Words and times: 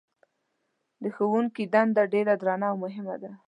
د 1.01 1.03
ښوونکي 1.15 1.63
دنده 1.73 2.03
ډېره 2.13 2.33
درنه 2.41 2.67
او 2.71 2.77
مهمه 2.85 3.15
ده. 3.21 3.31